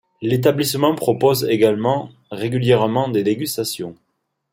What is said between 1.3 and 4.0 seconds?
également régulièrement des dégustations.